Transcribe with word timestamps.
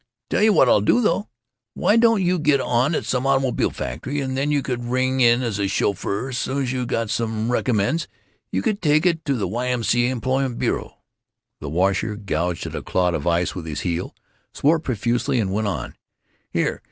"Tell 0.31 0.41
you 0.41 0.51
what 0.51 0.67
I'll 0.67 0.81
do, 0.81 0.99
though. 0.99 1.29
Why 1.75 1.95
don't 1.95 2.23
you 2.23 2.39
get 2.39 2.59
on 2.59 2.95
at 2.95 3.05
some 3.05 3.27
automobile 3.27 3.69
factory, 3.69 4.19
and 4.19 4.35
then 4.35 4.49
you 4.49 4.63
could 4.63 4.85
ring 4.89 5.19
in 5.19 5.43
as 5.43 5.59
a 5.59 5.67
chauffeur, 5.67 6.31
soon 6.31 6.65
's 6.65 6.71
you 6.71 6.87
got 6.87 7.11
some 7.11 7.51
recommends 7.51 8.07
you 8.51 8.63
could 8.63 8.81
take 8.81 9.03
to 9.25 9.33
the 9.35 9.47
Y. 9.47 9.67
M. 9.67 9.83
C. 9.83 10.07
A. 10.07 10.09
employment 10.11 10.57
bureau." 10.57 10.97
The 11.59 11.69
washer 11.69 12.15
gouged 12.15 12.65
at 12.65 12.73
a 12.75 12.81
clot 12.81 13.13
of 13.13 13.27
ice 13.27 13.53
with 13.53 13.67
his 13.67 13.81
heel, 13.81 14.15
swore 14.55 14.79
profusely, 14.79 15.39
and 15.39 15.53
went 15.53 15.67
on: 15.67 15.93
"Here. 16.49 16.79